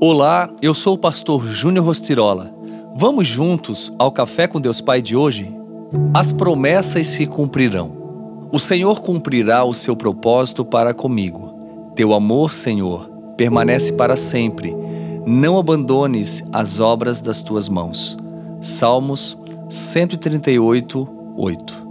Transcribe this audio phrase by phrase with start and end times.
[0.00, 2.52] Olá, eu sou o pastor Júnior Rostirola.
[2.96, 5.54] Vamos juntos ao Café com Deus Pai de hoje?
[6.12, 7.92] As promessas se cumprirão.
[8.52, 11.92] O Senhor cumprirá o seu propósito para comigo.
[11.94, 14.76] Teu amor, Senhor, permanece para sempre.
[15.24, 18.18] Não abandones as obras das tuas mãos.
[18.60, 19.38] Salmos
[19.70, 21.86] 138, 8.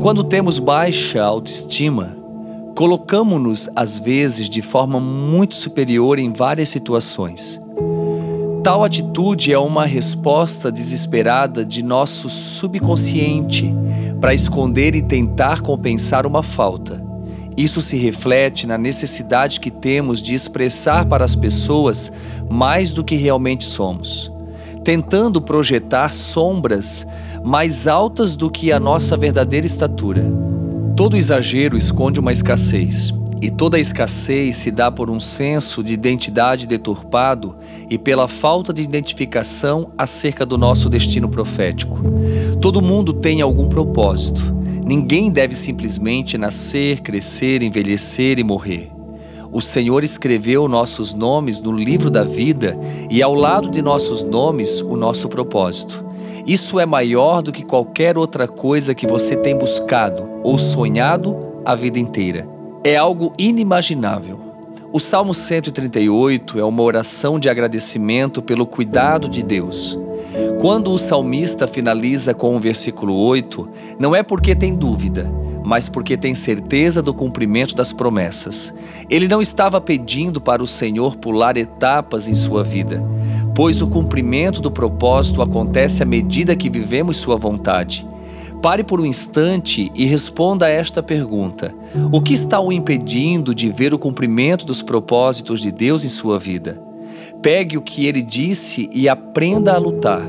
[0.00, 2.16] Quando temos baixa autoestima,
[2.74, 7.60] colocamos-nos às vezes de forma muito superior em várias situações.
[8.64, 13.72] Tal atitude é uma resposta desesperada de nosso subconsciente
[14.20, 17.04] para esconder e tentar compensar uma falta.
[17.56, 22.10] Isso se reflete na necessidade que temos de expressar para as pessoas
[22.50, 24.32] mais do que realmente somos,
[24.82, 27.06] tentando projetar sombras
[27.44, 30.24] mais altas do que a nossa verdadeira estatura.
[30.96, 33.12] Todo exagero esconde uma escassez,
[33.42, 37.56] e toda escassez se dá por um senso de identidade deturpado
[37.90, 41.98] e pela falta de identificação acerca do nosso destino profético.
[42.60, 44.54] Todo mundo tem algum propósito.
[44.84, 48.92] Ninguém deve simplesmente nascer, crescer, envelhecer e morrer.
[49.50, 52.78] O Senhor escreveu nossos nomes no livro da vida
[53.10, 56.04] e ao lado de nossos nomes o nosso propósito.
[56.46, 61.74] Isso é maior do que qualquer outra coisa que você tem buscado ou sonhado a
[61.74, 62.46] vida inteira.
[62.84, 64.38] É algo inimaginável.
[64.92, 69.98] O Salmo 138 é uma oração de agradecimento pelo cuidado de Deus.
[70.60, 73.66] Quando o salmista finaliza com o versículo 8,
[73.98, 75.32] não é porque tem dúvida,
[75.64, 78.74] mas porque tem certeza do cumprimento das promessas.
[79.08, 83.02] Ele não estava pedindo para o Senhor pular etapas em sua vida
[83.54, 88.06] pois o cumprimento do propósito acontece à medida que vivemos Sua vontade.
[88.60, 91.74] Pare por um instante e responda a esta pergunta:
[92.10, 96.38] O que está o impedindo de ver o cumprimento dos propósitos de Deus em sua
[96.38, 96.82] vida?
[97.42, 100.22] Pegue o que ele disse e aprenda a lutar,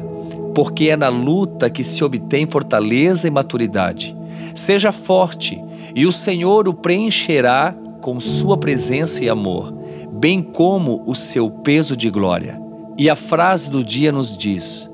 [0.54, 4.16] porque é na luta que se obtém fortaleza e maturidade.
[4.54, 5.64] Seja forte
[5.96, 9.74] e o Senhor o preencherá com sua presença e amor,
[10.12, 12.65] bem como o seu peso de glória.
[12.98, 14.90] E a frase do dia nos diz: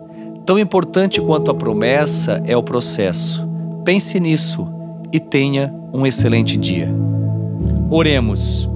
[0.45, 3.47] tão importante quanto a promessa é o processo.
[3.85, 4.67] Pense nisso
[5.11, 6.89] e tenha um excelente dia.
[7.89, 8.69] Oremos.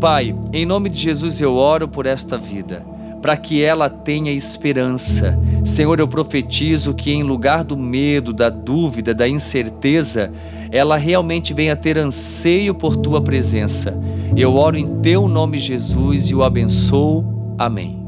[0.00, 2.82] Pai, em nome de Jesus eu oro por esta vida,
[3.20, 5.38] para que ela tenha esperança.
[5.62, 10.32] Senhor, eu profetizo que em lugar do medo, da dúvida, da incerteza,
[10.70, 13.94] ela realmente venha ter anseio por tua presença.
[14.34, 17.54] Eu oro em teu nome, Jesus, e o abençoo.
[17.58, 17.99] Amém.